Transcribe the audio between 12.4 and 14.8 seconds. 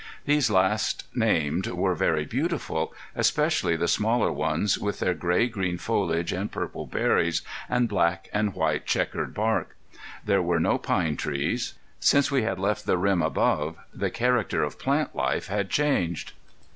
had left the rim above the character of